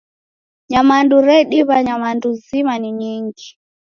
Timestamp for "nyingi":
2.99-3.47